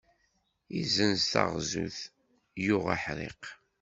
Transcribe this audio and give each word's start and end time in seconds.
Izzenz 0.79 1.23
taɣzut 1.31 1.97
yuɣ 2.65 2.85
aḥṛiq. 2.95 3.43